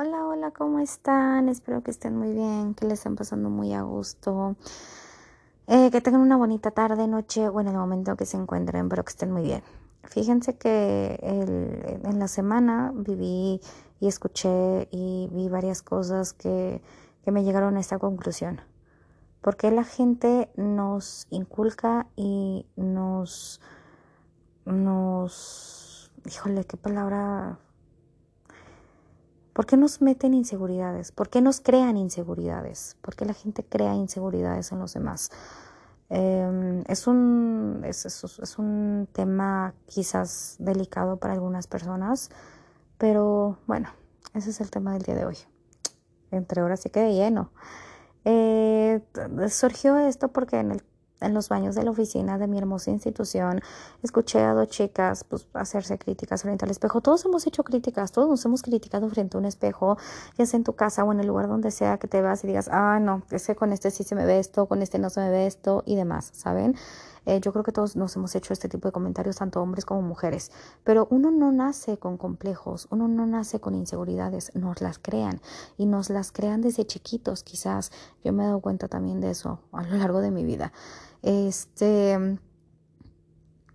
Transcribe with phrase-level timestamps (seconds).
[0.00, 1.48] Hola, hola, ¿cómo están?
[1.48, 4.54] Espero que estén muy bien, que les estén pasando muy a gusto,
[5.66, 9.02] eh, que tengan una bonita tarde, noche o en el momento que se encuentren, pero
[9.02, 9.64] que estén muy bien.
[10.04, 13.60] Fíjense que en la semana viví
[13.98, 16.80] y escuché y vi varias cosas que,
[17.24, 18.60] que me llegaron a esta conclusión.
[19.40, 23.60] Porque la gente nos inculca y nos,
[24.64, 27.58] nos, híjole, qué palabra
[29.58, 31.10] ¿Por qué nos meten inseguridades?
[31.10, 32.96] ¿Por qué nos crean inseguridades?
[33.00, 35.32] ¿Por qué la gente crea inseguridades en los demás?
[36.10, 42.30] Em, es, un, es, es, un tema quizás delicado para algunas personas,
[42.98, 43.88] pero bueno,
[44.32, 45.38] ese es el tema del día de hoy.
[46.30, 47.50] Entre horas se queda lleno.
[48.24, 49.02] Eh,
[49.50, 50.84] surgió esto porque en el
[51.20, 53.60] en los baños de la oficina de mi hermosa institución,
[54.02, 57.00] escuché a dos chicas pues, hacerse críticas frente al espejo.
[57.00, 59.98] Todos hemos hecho críticas, todos nos hemos criticado frente a un espejo,
[60.36, 62.46] ya sea en tu casa o en el lugar donde sea que te vas y
[62.46, 65.10] digas, ah, no, es que con este sí se me ve esto, con este no
[65.10, 66.76] se me ve esto y demás, ¿saben?
[67.28, 70.00] Eh, yo creo que todos nos hemos hecho este tipo de comentarios, tanto hombres como
[70.00, 70.50] mujeres,
[70.82, 75.42] pero uno no nace con complejos, uno no nace con inseguridades, nos las crean
[75.76, 77.92] y nos las crean desde chiquitos, quizás.
[78.24, 80.72] Yo me he dado cuenta también de eso a lo largo de mi vida.
[81.20, 82.38] Este,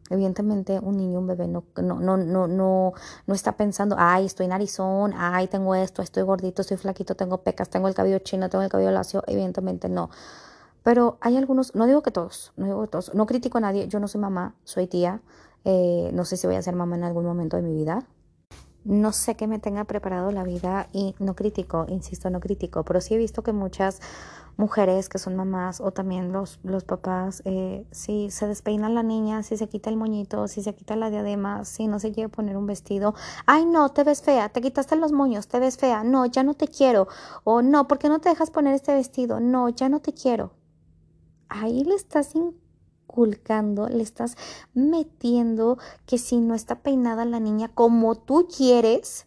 [0.10, 2.94] evidentemente un niño, un bebé no, no, no, no, no,
[3.28, 7.70] no está pensando, ay, estoy narizón, ay, tengo esto, estoy gordito, estoy flaquito, tengo pecas,
[7.70, 10.10] tengo el cabello chino, tengo el cabello lacio, evidentemente no.
[10.84, 13.88] Pero hay algunos, no digo que todos, no digo que todos, no critico a nadie,
[13.88, 15.22] yo no soy mamá, soy tía,
[15.64, 18.06] eh, no sé si voy a ser mamá en algún momento de mi vida,
[18.86, 23.00] no sé qué me tenga preparado la vida y no critico, insisto, no critico, pero
[23.00, 24.02] sí he visto que muchas
[24.58, 29.42] mujeres que son mamás o también los, los papás, eh, si se despeina la niña,
[29.42, 32.58] si se quita el moñito, si se quita la diadema, si no se quiere poner
[32.58, 36.26] un vestido, ay no, te ves fea, te quitaste los moños, te ves fea, no,
[36.26, 37.08] ya no te quiero,
[37.46, 39.40] o no, ¿por qué no te dejas poner este vestido?
[39.40, 40.52] No, ya no te quiero.
[41.50, 44.38] Ahí le estás inculcando, le estás
[44.74, 49.26] metiendo que si no está peinada la niña como tú quieres,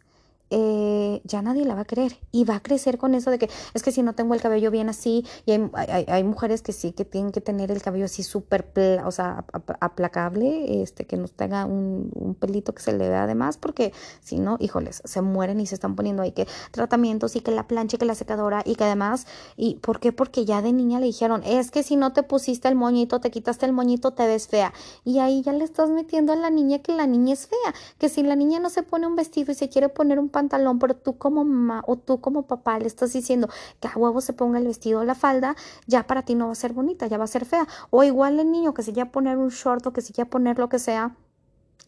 [0.50, 3.50] eh, ya nadie la va a creer y va a crecer con eso de que
[3.74, 5.70] es que si no tengo el cabello bien así y hay,
[6.06, 8.64] hay, mujeres que sí que tienen que tener el cabello así súper
[9.04, 9.44] o sea
[9.80, 13.92] aplacable este que no tenga un, un, pelito que se le vea además porque
[14.22, 17.66] si no híjoles se mueren y se están poniendo ahí que tratamientos y que la
[17.66, 21.00] plancha y que la secadora y que además y por qué porque ya de niña
[21.00, 24.26] le dijeron es que si no te pusiste el moñito te quitaste el moñito te
[24.28, 24.72] ves fea
[25.04, 28.08] y ahí ya le estás metiendo a la niña que la niña es fea que
[28.08, 30.94] si la niña no se pone un vestido y se quiere poner un pantalón, pero
[30.94, 33.48] tú como mamá o tú como papá le estás diciendo
[33.80, 36.52] que a huevo se ponga el vestido o la falda, ya para ti no va
[36.52, 37.66] a ser bonita, ya va a ser fea.
[37.88, 40.58] O igual el niño que se quiera poner un short o que se quiera poner
[40.58, 41.16] lo que sea,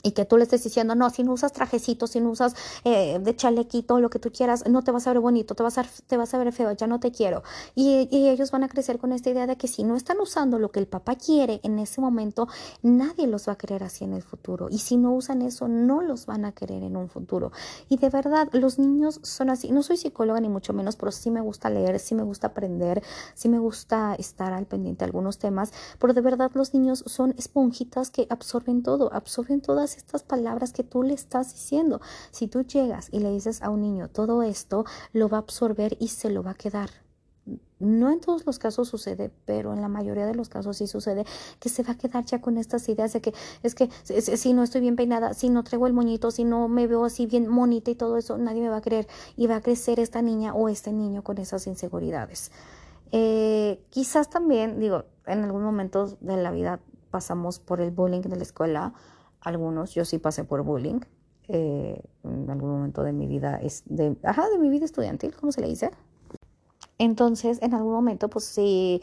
[0.02, 2.54] y que tú le estés diciendo, no, si no usas trajecitos, si no usas
[2.84, 5.76] eh, de chalequito, lo que tú quieras, no te vas a ver bonito, te vas
[5.78, 7.42] a, te vas a ver feo, ya no te quiero.
[7.74, 10.58] Y, y, ellos van a crecer con esta idea de que si no están usando
[10.58, 12.46] lo que el papá quiere en ese momento,
[12.82, 14.68] nadie los va a querer así en el futuro.
[14.70, 17.50] Y si no usan eso, no los van a querer en un futuro.
[17.88, 19.72] Y de verdad, los niños son así.
[19.72, 23.02] No soy psicóloga ni mucho menos, pero sí me gusta leer, sí me gusta aprender,
[23.34, 25.72] sí me gusta estar al pendiente de algunos temas.
[25.98, 30.82] Pero de verdad, los niños son esponjitas que absorben todo, absorben todas estas palabras que
[30.82, 32.00] tú le estás diciendo.
[32.32, 35.96] Si tú llegas y le dices a un niño todo esto, lo va a absorber
[36.00, 36.90] y se lo va a quedar.
[37.78, 41.24] No en todos los casos sucede, pero en la mayoría de los casos sí sucede
[41.60, 43.88] que se va a quedar ya con estas ideas de que es que
[44.36, 47.26] si no estoy bien peinada, si no traigo el moñito, si no me veo así
[47.26, 49.06] bien monita y todo eso, nadie me va a creer
[49.36, 52.50] y va a crecer esta niña o este niño con esas inseguridades.
[53.12, 56.80] Eh, quizás también, digo, en algún momento de la vida
[57.12, 58.92] pasamos por el bullying de la escuela
[59.40, 61.00] algunos, yo sí pasé por bullying
[61.48, 65.50] eh, en algún momento de mi vida, es de, ajá, de mi vida estudiantil, ¿cómo
[65.52, 65.90] se le dice?
[66.98, 69.00] Entonces, en algún momento, pues sí,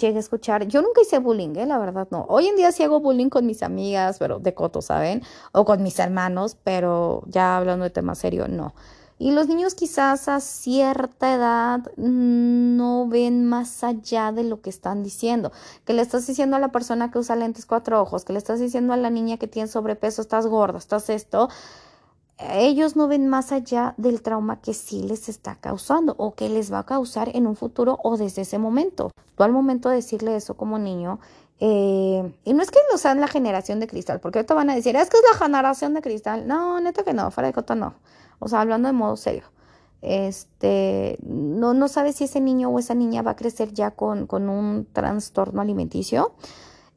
[0.00, 0.66] llegué a escuchar.
[0.66, 1.66] Yo nunca hice bullying, ¿eh?
[1.66, 2.24] la verdad, no.
[2.30, 5.22] Hoy en día sí hago bullying con mis amigas, pero de coto, ¿saben?
[5.52, 8.74] O con mis hermanos, pero ya hablando de tema serio, no.
[9.18, 15.02] Y los niños quizás a cierta edad no ven más allá de lo que están
[15.02, 15.52] diciendo.
[15.86, 18.60] Que le estás diciendo a la persona que usa lentes cuatro ojos, que le estás
[18.60, 21.48] diciendo a la niña que tiene sobrepeso, estás gorda, estás esto.
[22.38, 26.70] Ellos no ven más allá del trauma que sí les está causando o que les
[26.70, 29.10] va a causar en un futuro o desde ese momento.
[29.34, 31.18] Tú al momento de decirle eso como niño,
[31.58, 34.74] eh, y no es que no sean la generación de cristal, porque ahorita van a
[34.74, 36.46] decir, es que es la generación de cristal.
[36.46, 37.94] No, neta que no, fuera de cota no.
[38.38, 39.44] O sea, hablando de modo serio.
[40.02, 44.26] Este, no, no sabes si ese niño o esa niña va a crecer ya con,
[44.26, 46.34] con un trastorno alimenticio.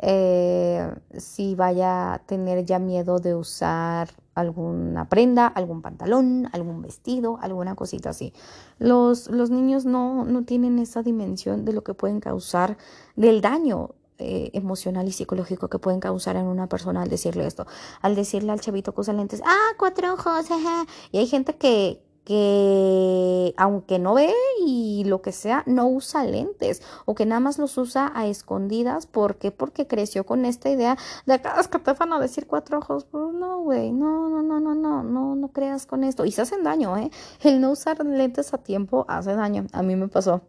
[0.02, 7.38] Eh, si vaya a tener ya miedo de usar alguna prenda, algún pantalón, algún vestido,
[7.42, 8.34] alguna cosita así.
[8.78, 12.78] Los, los niños no, no tienen esa dimensión de lo que pueden causar,
[13.18, 17.66] del daño eh, emocional y psicológico que pueden causar en una persona al decirle esto.
[18.02, 20.48] Al decirle al chavito que usa lentes, ah, cuatro ojos,
[21.14, 24.34] y hay gente que, que aunque no ve
[24.66, 29.08] y lo que sea, no usa lentes o que nada más los usa a escondidas.
[29.08, 29.52] ¿Por qué?
[29.52, 33.06] Porque creció con esta idea de que es que te van a decir cuatro ojos.
[33.06, 36.26] Pues no, güey, no, no, no, no, no, no, no creas con esto.
[36.26, 37.10] Y se hacen daño, ¿eh?
[37.42, 39.68] El no usar lentes a tiempo hace daño.
[39.72, 40.42] A mí me pasó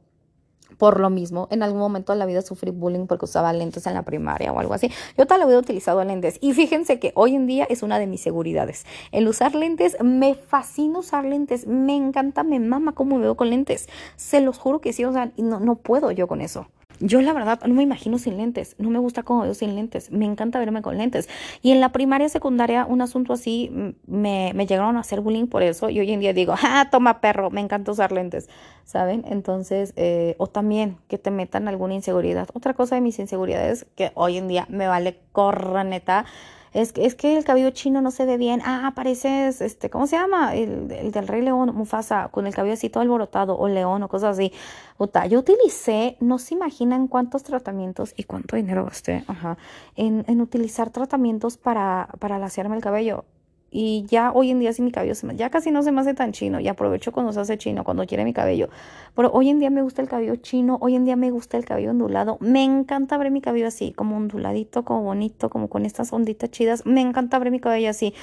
[0.79, 3.95] por lo mismo, en algún momento de la vida sufrí bullying porque usaba lentes en
[3.95, 4.91] la primaria o algo así.
[5.17, 8.07] Yo la vida he utilizado lentes y fíjense que hoy en día es una de
[8.07, 8.85] mis seguridades.
[9.13, 13.51] El usar lentes, me fascina usar lentes, me encanta, me mama cómo me veo con
[13.51, 13.89] lentes.
[14.17, 16.67] Se los juro que sí, o sea, no, no puedo yo con eso.
[16.99, 20.11] Yo la verdad no me imagino sin lentes, no me gusta cómo veo sin lentes,
[20.11, 21.29] me encanta verme con lentes.
[21.63, 23.71] Y en la primaria, secundaria, un asunto así,
[24.07, 27.21] me, me llegaron a hacer bullying por eso y hoy en día digo, ah, toma
[27.21, 28.49] perro, me encanta usar lentes,
[28.85, 29.25] ¿saben?
[29.27, 32.49] Entonces, eh, o también que te metan alguna inseguridad.
[32.53, 36.27] Otra cosa de mis inseguridades que hoy en día me vale corraneta
[36.73, 40.07] es que, es que el cabello chino no se ve bien, ah, pareces, este, ¿cómo
[40.07, 40.55] se llama?
[40.55, 44.09] El, el, del Rey León, Mufasa, con el cabello así todo alborotado, o León, o
[44.09, 44.53] cosas así.
[44.97, 49.59] Puta, yo utilicé, no se imaginan cuántos tratamientos y cuánto dinero gasté, ajá,
[49.97, 53.25] en, en utilizar tratamientos para, para lasearme el cabello.
[53.71, 56.01] Y ya hoy en día sí mi cabello se me, ya casi no se me
[56.01, 58.69] hace tan chino y aprovecho cuando se hace chino, cuando quiere mi cabello.
[59.15, 61.65] Pero hoy en día me gusta el cabello chino, hoy en día me gusta el
[61.65, 62.37] cabello ondulado.
[62.41, 66.85] Me encanta ver mi cabello así, como onduladito, como bonito, como con estas onditas chidas.
[66.85, 68.15] Me encanta ver mi cabello así,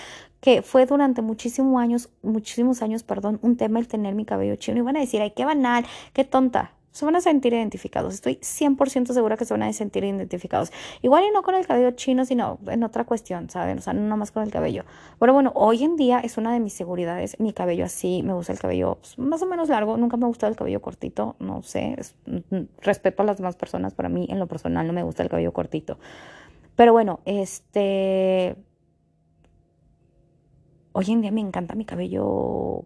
[0.42, 4.80] que fue durante muchísimos años, muchísimos años, perdón, un tema el tener mi cabello chino.
[4.80, 8.16] Y van a decir, ay, qué banal, qué tonta se van a sentir identificados.
[8.16, 10.72] Estoy 100% segura que se van a sentir identificados.
[11.04, 13.78] Igual y no con el cabello chino, sino en otra cuestión, ¿saben?
[13.78, 14.84] O sea, no más con el cabello.
[15.20, 17.40] Pero bueno, hoy en día es una de mis seguridades.
[17.40, 19.96] Mi cabello así, me gusta el cabello pues, más o menos largo.
[19.96, 21.98] Nunca me ha gustado el cabello cortito, no sé.
[22.26, 23.94] Mm, respeto a las demás personas.
[23.94, 26.00] Para mí, en lo personal, no me gusta el cabello cortito.
[26.76, 28.56] Pero bueno, este...
[30.94, 32.86] Hoy en día me encanta mi cabello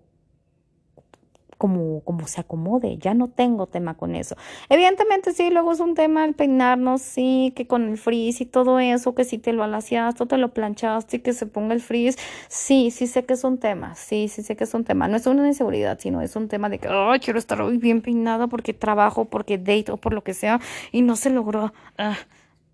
[1.62, 4.36] como, como se acomode, ya no tengo tema con eso.
[4.68, 8.80] Evidentemente sí, luego es un tema el peinarnos, sí, que con el frizz y todo
[8.80, 11.82] eso, que si te lo alaciaste o te lo planchaste y que se ponga el
[11.82, 12.18] frizz,
[12.48, 15.18] sí, sí sé que es un tema, sí, sí sé que es un tema, no
[15.18, 18.48] es una inseguridad, sino es un tema de que, ay, quiero estar hoy bien peinada
[18.48, 20.60] porque trabajo, porque date o por lo que sea
[20.92, 21.74] y no se logró.
[21.96, 22.18] Ah,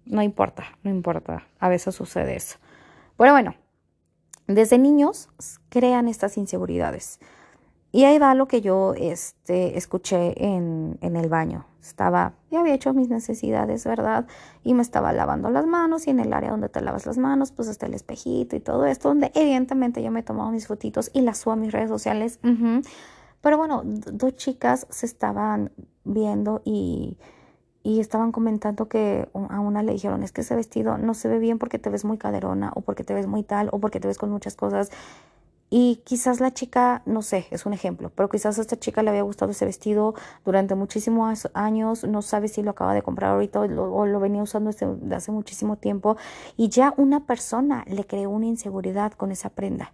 [0.05, 2.57] no importa, no importa, a veces sucede eso.
[3.17, 3.53] Pero bueno,
[4.47, 5.27] desde niños
[5.67, 7.19] crean estas inseguridades.
[7.91, 11.65] Y ahí va lo que yo este, escuché en, en el baño.
[11.81, 14.27] Estaba, ya había hecho mis necesidades, ¿verdad?
[14.63, 17.53] Y me estaba lavando las manos y en el área donde te lavas las manos,
[17.53, 21.09] pues está el espejito y todo esto, donde evidentemente yo me he tomado mis fotitos
[21.13, 22.39] y las subo a mis redes sociales.
[23.41, 25.71] Pero bueno, dos chicas se estaban
[26.03, 27.17] viendo y,
[27.83, 31.39] y estaban comentando que a una le dijeron, es que ese vestido no se ve
[31.39, 34.09] bien porque te ves muy caderona o porque te ves muy tal o porque te
[34.09, 34.91] ves con muchas cosas.
[35.69, 39.09] Y quizás la chica, no sé, es un ejemplo, pero quizás a esta chica le
[39.09, 40.15] había gustado ese vestido
[40.45, 43.67] durante muchísimos años, no sabe si lo acaba de comprar ahorita o
[44.05, 46.15] lo, venía usando desde hace muchísimo tiempo
[46.55, 49.93] y ya una persona le creó una inseguridad con esa prenda.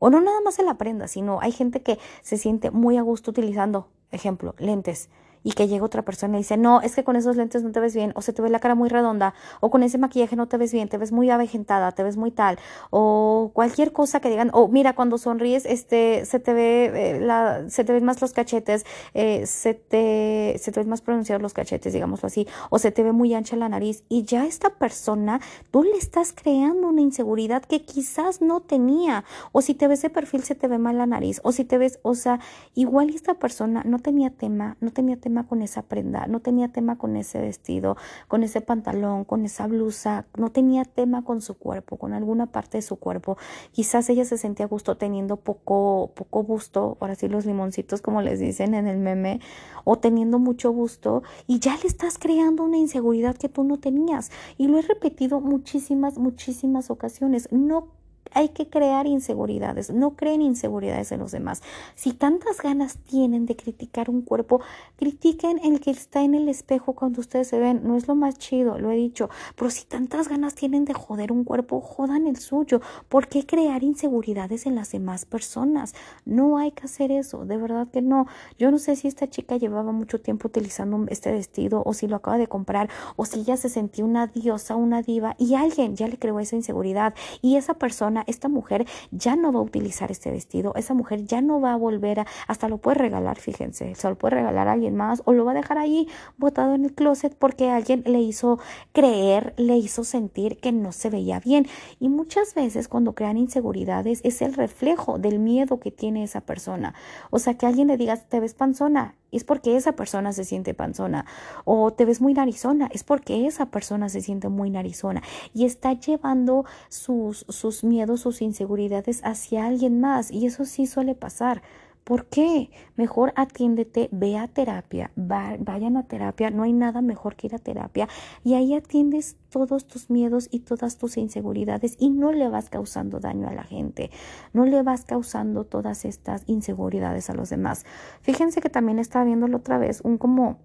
[0.00, 3.02] O no nada más en la prenda, sino hay gente que se siente muy a
[3.02, 5.10] gusto utilizando, ejemplo, lentes
[5.42, 7.80] y que llega otra persona y dice, no, es que con esos lentes no te
[7.80, 10.48] ves bien, o se te ve la cara muy redonda, o con ese maquillaje no
[10.48, 12.58] te ves bien, te ves muy avejentada, te ves muy tal,
[12.90, 17.68] o cualquier cosa que digan, o mira, cuando sonríes, este, se te ve, eh, la,
[17.68, 21.54] se te ven más los cachetes, eh, se te, se te ven más pronunciados los
[21.54, 25.40] cachetes, digámoslo así, o se te ve muy ancha la nariz, y ya esta persona,
[25.70, 30.10] tú le estás creando una inseguridad que quizás no tenía, o si te ves de
[30.10, 32.40] perfil se te ve mal la nariz, o si te ves, o sea,
[32.74, 36.96] igual esta persona no tenía tema, no tenía tema con esa prenda, no tenía tema
[36.96, 41.98] con ese vestido, con ese pantalón, con esa blusa, no tenía tema con su cuerpo,
[41.98, 43.36] con alguna parte de su cuerpo.
[43.72, 48.22] Quizás ella se sentía a gusto teniendo poco, poco gusto, ahora sí los limoncitos como
[48.22, 49.40] les dicen en el meme,
[49.84, 54.30] o teniendo mucho gusto y ya le estás creando una inseguridad que tú no tenías.
[54.56, 57.48] Y lo he repetido muchísimas, muchísimas ocasiones.
[57.52, 57.97] No
[58.32, 61.62] hay que crear inseguridades, no creen inseguridades en los demás.
[61.94, 64.60] Si tantas ganas tienen de criticar un cuerpo,
[64.96, 68.38] critiquen el que está en el espejo cuando ustedes se ven, no es lo más
[68.38, 72.36] chido, lo he dicho, pero si tantas ganas tienen de joder un cuerpo, jodan el
[72.36, 72.80] suyo.
[73.08, 75.94] ¿Por qué crear inseguridades en las demás personas?
[76.24, 78.26] No hay que hacer eso, de verdad que no.
[78.58, 82.16] Yo no sé si esta chica llevaba mucho tiempo utilizando este vestido o si lo
[82.16, 86.08] acaba de comprar o si ella se sentía una diosa, una diva y alguien ya
[86.08, 90.30] le creó esa inseguridad y esa persona esta mujer ya no va a utilizar este
[90.30, 94.08] vestido, esa mujer ya no va a volver a, hasta lo puede regalar, fíjense, se
[94.08, 96.94] lo puede regalar a alguien más o lo va a dejar ahí botado en el
[96.94, 98.58] closet porque alguien le hizo
[98.92, 101.66] creer, le hizo sentir que no se veía bien.
[102.00, 106.94] Y muchas veces cuando crean inseguridades es el reflejo del miedo que tiene esa persona.
[107.30, 110.74] O sea, que alguien le diga, te ves panzona, es porque esa persona se siente
[110.74, 111.26] panzona.
[111.64, 115.22] O te ves muy narizona, es porque esa persona se siente muy narizona.
[115.54, 120.30] Y está llevando sus, sus miedos, sus inseguridades hacia alguien más.
[120.30, 121.62] Y eso sí suele pasar.
[122.08, 122.70] ¿Por qué?
[122.96, 127.58] Mejor atiéndete, ve a terapia, vayan a terapia, no hay nada mejor que ir a
[127.58, 128.08] terapia
[128.42, 133.20] y ahí atiendes todos tus miedos y todas tus inseguridades y no le vas causando
[133.20, 134.10] daño a la gente,
[134.54, 137.84] no le vas causando todas estas inseguridades a los demás.
[138.22, 140.56] Fíjense que también estaba viéndolo otra vez, un como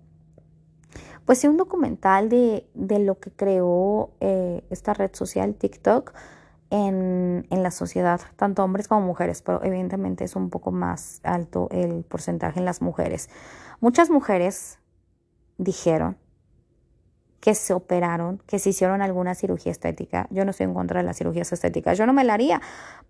[1.25, 6.13] pues sí, un documental de, de lo que creó eh, esta red social TikTok
[6.73, 11.67] en, en, la sociedad, tanto hombres como mujeres, pero evidentemente es un poco más alto
[11.71, 13.29] el porcentaje en las mujeres.
[13.79, 14.79] Muchas mujeres
[15.59, 16.17] dijeron
[17.43, 20.27] que se operaron, que se hicieron alguna cirugía estética.
[20.29, 21.97] Yo no estoy en contra de las cirugías estéticas.
[21.97, 22.61] Yo no me la haría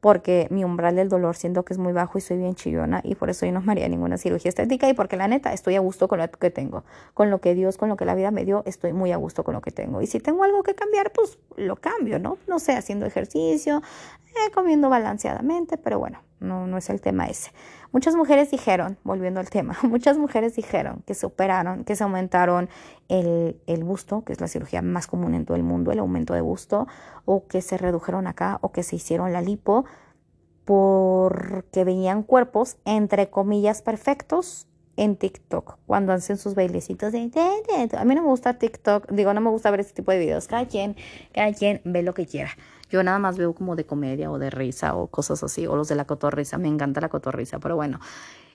[0.02, 3.13] porque mi umbral del dolor siento que es muy bajo y soy bien chillona y
[3.13, 5.82] por eso yo no me haría ninguna cirugía estética y porque la neta estoy a
[5.82, 6.84] gusto con lo que tengo.
[7.13, 9.44] Con lo que Dios, con lo que la vida me dio, estoy muy a gusto
[9.44, 10.02] con lo que tengo.
[10.02, 12.40] Y si tengo algo que cambiar, pues lo cambio, ¿no?
[12.48, 13.84] No sé, haciendo ejercicio,
[14.25, 17.52] eh, comiendo balanceadamente, pero bueno, no, no es el tema ese.
[17.94, 22.68] Muchas mujeres dijeron, volviendo al tema, muchas mujeres dijeron que se operaron, que se aumentaron
[23.08, 26.34] el, el busto, que es la cirugía más común en todo el mundo, el aumento
[26.34, 26.88] de busto,
[27.26, 29.86] o que se redujeron acá, o que se hicieron la lipo,
[30.66, 37.32] porque veían cuerpos, entre comillas, perfectos en TikTok cuando hacen sus bailecitos de,
[37.98, 40.48] a mí no me gusta TikTok digo no me gusta ver este tipo de videos.
[40.48, 40.96] Cada quien
[41.34, 42.52] cada quien ve lo que quiera.
[42.90, 45.88] Yo nada más veo como de comedia o de risa o cosas así, o los
[45.88, 48.00] de la cotorrisa, me encanta la cotorrisa, pero bueno,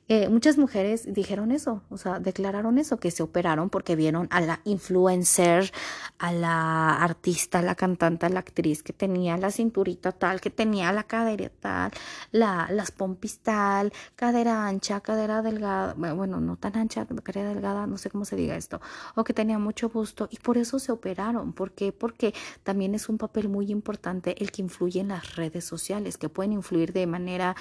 [0.08, 4.40] eh, muchas mujeres dijeron eso, o sea, declararon eso, que se operaron porque vieron a
[4.40, 5.70] la influencer,
[6.18, 11.02] a la artista, la cantante, la actriz que tenía la cinturita tal, que tenía la
[11.02, 11.90] cadera tal,
[12.32, 17.98] la, las pompis tal, cadera ancha, cadera delgada, bueno, no tan ancha, cadera delgada, no
[17.98, 18.80] sé cómo se diga esto,
[19.14, 21.52] o que tenía mucho busto y por eso se operaron.
[21.52, 21.92] ¿Por qué?
[21.92, 26.30] Porque también es un papel muy importante el que influye en las redes sociales, que
[26.30, 27.54] pueden influir de manera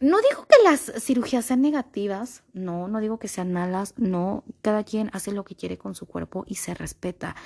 [0.00, 4.84] no digo que las cirugías sean negativas, no, no digo que sean malas, no, cada
[4.84, 7.36] quien hace lo que quiere con su cuerpo y se respeta,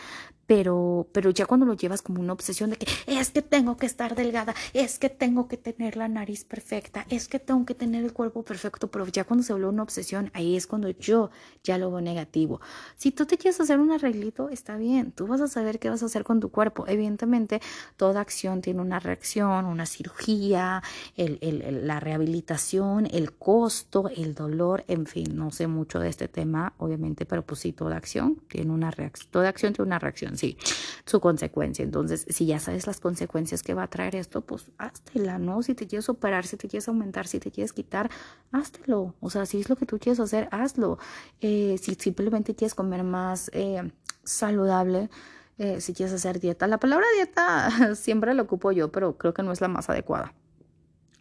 [0.47, 3.87] pero, pero ya cuando lo llevas como una obsesión de que es que tengo que
[3.87, 8.05] estar delgada, es que tengo que tener la nariz perfecta, es que tengo que tener
[8.05, 11.31] el cuerpo perfecto, pero ya cuando se vuelve una obsesión, ahí es cuando yo
[11.63, 12.61] ya lo veo negativo.
[12.97, 16.03] Si tú te quieres hacer un arreglito, está bien, tú vas a saber qué vas
[16.03, 16.85] a hacer con tu cuerpo.
[16.87, 17.61] Evidentemente,
[17.97, 20.83] toda acción tiene una reacción, una cirugía,
[21.17, 26.29] el, el, la rehabilitación, el costo, el dolor, en fin, no sé mucho de este
[26.29, 30.32] tema, obviamente, pero pues sí, toda acción tiene una reacción, toda acción tiene una reacción
[30.37, 30.57] sí,
[31.05, 31.83] su consecuencia.
[31.83, 35.63] Entonces, si ya sabes las consecuencias que va a traer esto, pues háztela, ¿no?
[35.63, 38.11] Si te quieres operar, si te quieres aumentar, si te quieres quitar,
[38.51, 39.15] háztelo.
[39.21, 40.99] O sea, si es lo que tú quieres hacer, hazlo.
[41.41, 43.91] Eh, si simplemente quieres comer más eh,
[44.25, 45.11] saludable,
[45.59, 46.67] eh, si quieres hacer dieta.
[46.67, 50.35] La palabra dieta siempre la ocupo yo, pero creo que no es la más adecuada.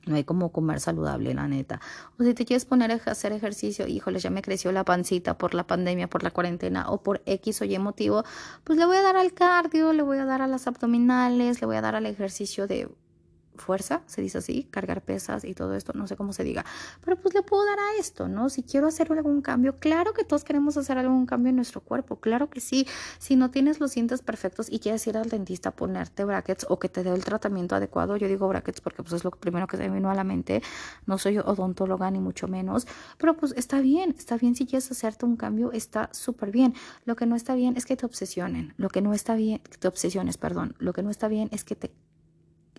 [0.05, 1.79] No hay como comer saludable, la neta.
[2.19, 5.53] O si te quieres poner a hacer ejercicio, híjole, ya me creció la pancita por
[5.53, 8.23] la pandemia, por la cuarentena o por X o Y motivo,
[8.63, 11.67] pues le voy a dar al cardio, le voy a dar a las abdominales, le
[11.67, 12.89] voy a dar al ejercicio de
[13.61, 16.65] fuerza, se dice así, cargar pesas y todo esto, no sé cómo se diga,
[17.05, 18.49] pero pues le puedo dar a esto, ¿no?
[18.49, 22.17] Si quiero hacer algún cambio, claro que todos queremos hacer algún cambio en nuestro cuerpo,
[22.17, 22.87] claro que sí,
[23.19, 26.79] si no tienes los dientes perfectos y quieres ir al dentista a ponerte brackets o
[26.79, 29.77] que te dé el tratamiento adecuado, yo digo brackets porque pues es lo primero que
[29.77, 30.61] se me vino a la mente,
[31.05, 32.87] no soy odontóloga ni mucho menos,
[33.17, 36.73] pero pues está bien, está bien si quieres hacerte un cambio, está súper bien,
[37.05, 39.87] lo que no está bien es que te obsesionen, lo que no está bien, te
[39.87, 41.91] obsesiones, perdón, lo que no está bien es que te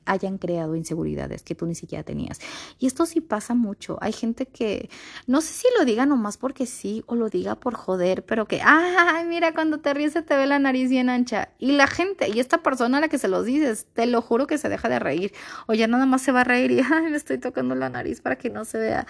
[0.07, 2.41] hayan creado inseguridades que tú ni siquiera tenías.
[2.79, 3.99] Y esto sí pasa mucho.
[4.01, 4.91] Hay gente que,
[5.27, 8.61] no sé si lo diga nomás porque sí o lo diga por joder, pero que,
[8.63, 11.51] ay, mira, cuando te ríes se te ve la nariz bien ancha.
[11.59, 14.47] Y la gente, y esta persona a la que se los dices, te lo juro
[14.47, 15.33] que se deja de reír.
[15.67, 18.37] O ya nada más se va a reír y, me estoy tocando la nariz para
[18.37, 19.07] que no se vea.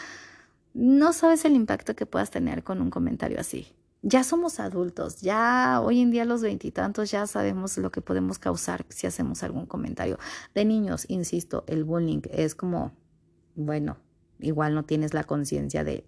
[0.74, 3.72] No sabes el impacto que puedas tener con un comentario así
[4.02, 8.84] ya somos adultos, ya hoy en día los veintitantos ya sabemos lo que podemos causar
[8.88, 10.18] si hacemos algún comentario.
[10.54, 12.92] De niños, insisto, el bullying es como,
[13.54, 13.96] bueno,
[14.40, 16.04] igual no tienes la conciencia de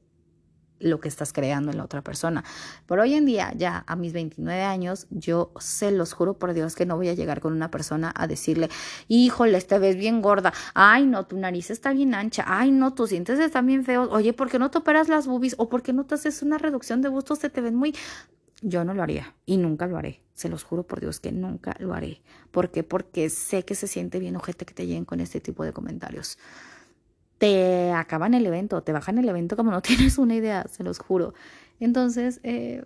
[0.80, 2.44] lo que estás creando en la otra persona.
[2.86, 6.74] Pero hoy en día, ya a mis 29 años, yo se los juro por Dios
[6.74, 8.68] que no voy a llegar con una persona a decirle,
[9.08, 13.10] híjole, te ves bien gorda, ay no, tu nariz está bien ancha, ay no, tus
[13.10, 15.54] dientes están bien feos, oye, ¿por qué no te operas las boobies?
[15.58, 17.38] ¿O por qué no te haces una reducción de bustos?
[17.38, 17.94] Se te ven muy...
[18.62, 20.22] Yo no lo haría y nunca lo haré.
[20.32, 22.22] Se los juro por Dios que nunca lo haré.
[22.50, 22.82] ¿Por qué?
[22.82, 26.38] Porque sé que se siente bien ojete que te lleguen con este tipo de comentarios
[27.38, 30.98] te acaban el evento, te bajan el evento como no tienes una idea, se los
[30.98, 31.34] juro.
[31.80, 32.84] Entonces, eh,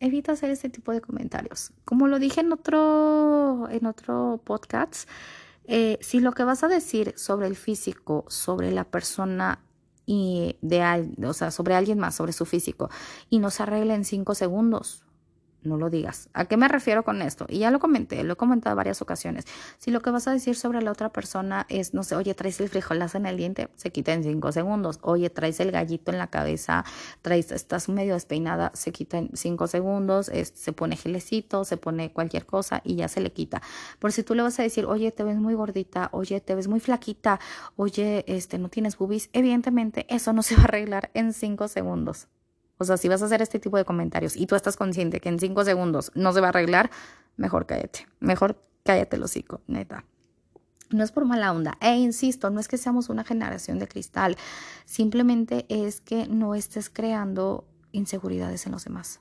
[0.00, 1.72] evita hacer este tipo de comentarios.
[1.84, 5.08] Como lo dije en otro, en otro podcast,
[5.66, 9.60] eh, si lo que vas a decir sobre el físico, sobre la persona
[10.06, 12.90] y de, o sea, sobre alguien más, sobre su físico,
[13.30, 15.04] y no se arregla en cinco segundos,
[15.64, 16.28] no lo digas.
[16.32, 17.46] ¿A qué me refiero con esto?
[17.48, 19.46] Y ya lo comenté, lo he comentado varias ocasiones.
[19.78, 22.60] Si lo que vas a decir sobre la otra persona es, no sé, oye, traes
[22.60, 24.98] el frijolazo en el diente, se quita en cinco segundos.
[25.02, 26.84] Oye, traes el gallito en la cabeza,
[27.22, 32.46] traes, estás medio despeinada, se quita en cinco segundos, se pone gelecito, se pone cualquier
[32.46, 33.62] cosa y ya se le quita.
[33.98, 36.68] Por si tú le vas a decir, oye, te ves muy gordita, oye, te ves
[36.68, 37.40] muy flaquita,
[37.76, 42.28] oye, este, no tienes boobies, evidentemente eso no se va a arreglar en cinco segundos.
[42.78, 45.28] O sea, si vas a hacer este tipo de comentarios y tú estás consciente que
[45.28, 46.90] en cinco segundos no se va a arreglar,
[47.36, 48.06] mejor cállate.
[48.20, 50.04] Mejor cállate el hocico, neta.
[50.90, 51.76] No es por mala onda.
[51.80, 54.36] E insisto, no es que seamos una generación de cristal.
[54.84, 59.20] Simplemente es que no estés creando inseguridades en los demás.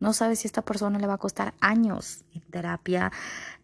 [0.00, 3.12] No sabes si esta persona le va a costar años en terapia,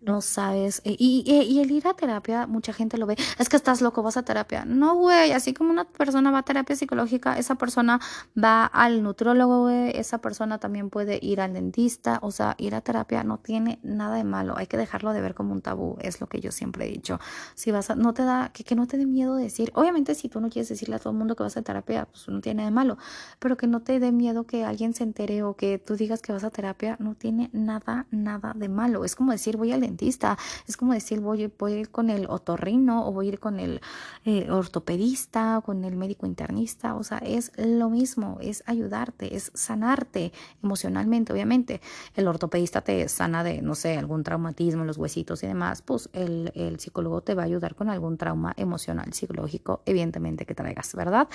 [0.03, 0.83] no sabes.
[0.85, 4.17] Eh, y, el ir a terapia, mucha gente lo ve, es que estás loco, vas
[4.17, 4.65] a terapia.
[4.65, 8.01] No, güey, así como una persona va a terapia psicológica, esa persona
[8.43, 12.83] va al nutrólogo, güey, esa persona también puede ir al dentista, o sea, ir a
[12.83, 16.21] terapia no tiene nada de malo, hay que dejarlo de ver como un tabú, es
[16.21, 17.19] lo que yo siempre he dicho.
[17.55, 20.29] Si vas a, no te da, que, que no te dé miedo decir, obviamente si
[20.29, 22.59] tú no quieres decirle a todo el mundo que vas a terapia, pues no tiene
[22.59, 22.99] nada de malo,
[23.39, 26.33] pero que no te dé miedo que alguien se entere o que tú digas que
[26.33, 29.05] vas a terapia no tiene nada, nada de malo.
[29.05, 32.27] Es como decir voy al dentista, es como decir voy, voy a ir con el
[32.29, 33.81] otorrino o voy a ir con el
[34.25, 36.97] eh, ortopedista, con el médico internista.
[36.97, 41.81] O sea, es lo mismo, es ayudarte, es sanarte emocionalmente, obviamente.
[42.15, 45.83] El ortopedista te sana de, no sé, algún traumatismo en los huesitos y demás.
[45.83, 50.55] Pues el, el psicólogo te va a ayudar con algún trauma emocional, psicológico, evidentemente que
[50.55, 51.29] traigas, ¿verdad?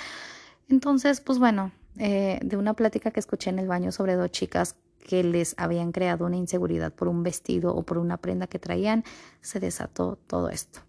[0.68, 4.76] Entonces, pues bueno, eh, de una plática que escuché en el baño sobre dos chicas
[5.02, 9.04] que les habían creado una inseguridad por un vestido o por una prenda que traían,
[9.40, 10.80] se desató todo esto.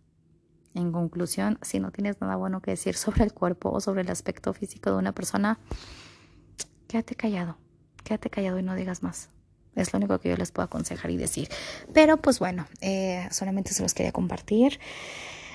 [0.76, 4.10] En conclusión, si no tienes nada bueno que decir sobre el cuerpo o sobre el
[4.10, 5.60] aspecto físico de una persona,
[6.88, 7.58] quédate callado,
[8.04, 9.30] quédate callado y no digas más.
[9.76, 11.50] Es lo único que yo les puedo aconsejar y decir.
[11.94, 14.80] Pero pues bueno, eh, solamente se los quería compartir.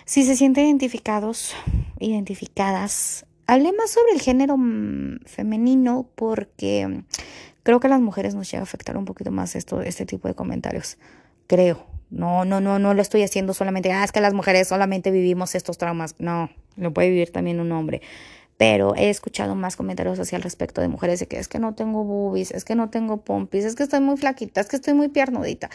[0.04, 1.54] Si se sienten identificados,
[2.00, 7.04] identificadas, hablé más sobre el género mm, femenino porque
[7.68, 10.26] Creo que a las mujeres nos llega a afectar un poquito más esto, este tipo
[10.26, 10.96] de comentarios.
[11.46, 11.84] Creo.
[12.08, 15.54] No, no, no, no lo estoy haciendo solamente, ah, es que las mujeres solamente vivimos
[15.54, 16.14] estos traumas.
[16.18, 18.00] No, lo puede vivir también un hombre.
[18.56, 21.74] Pero he escuchado más comentarios hacia el respecto de mujeres de que es que no
[21.74, 24.94] tengo boobies, es que no tengo pompis, es que estoy muy flaquita, es que estoy
[24.94, 25.68] muy piernudita.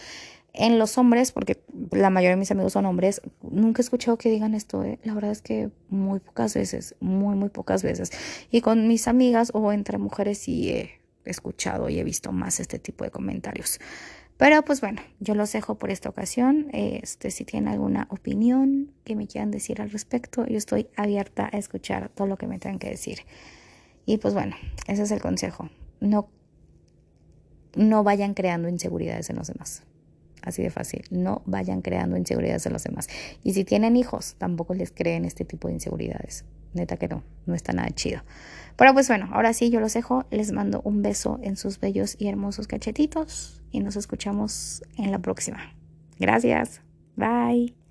[0.51, 4.31] En los hombres, porque la mayoría de mis amigos son hombres, nunca he escuchado que
[4.31, 4.83] digan esto.
[4.83, 4.97] ¿eh?
[5.03, 8.09] La verdad es que muy pocas veces, muy, muy pocas veces.
[8.49, 12.79] Y con mis amigas o entre mujeres sí he escuchado y he visto más este
[12.79, 13.79] tipo de comentarios.
[14.37, 16.67] Pero pues bueno, yo los dejo por esta ocasión.
[16.73, 21.57] Este, si tienen alguna opinión que me quieran decir al respecto, yo estoy abierta a
[21.57, 23.19] escuchar todo lo que me tengan que decir.
[24.05, 24.55] Y pues bueno,
[24.87, 25.69] ese es el consejo.
[25.99, 26.29] No,
[27.75, 29.83] no vayan creando inseguridades en los demás.
[30.41, 31.05] Así de fácil.
[31.09, 33.07] No vayan creando inseguridades en los demás.
[33.43, 36.43] Y si tienen hijos, tampoco les creen este tipo de inseguridades.
[36.73, 38.21] Neta que no, no está nada chido.
[38.75, 40.25] Pero pues bueno, ahora sí yo los dejo.
[40.31, 45.19] Les mando un beso en sus bellos y hermosos cachetitos y nos escuchamos en la
[45.19, 45.73] próxima.
[46.19, 46.81] Gracias.
[47.15, 47.82] Bye.